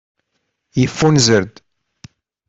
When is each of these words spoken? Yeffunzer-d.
Yeffunzer-d. 0.79 1.53